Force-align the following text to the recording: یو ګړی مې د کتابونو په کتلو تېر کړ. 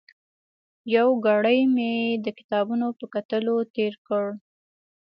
یو 0.95 1.07
ګړی 1.25 1.59
مې 1.75 1.93
د 2.25 2.27
کتابونو 2.37 2.87
په 2.97 3.05
کتلو 3.13 3.55
تېر 3.75 3.93
کړ. 4.07 4.25